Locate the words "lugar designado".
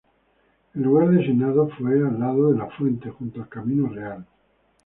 0.81-1.69